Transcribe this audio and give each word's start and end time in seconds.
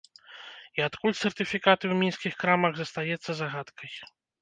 І 0.79 0.83
адкуль 0.85 1.13
сертыфікаты 1.19 1.81
ў 1.87 1.95
мінскіх 2.01 2.33
крамах, 2.43 2.73
застаецца 2.83 3.31
загадкай. 3.45 3.91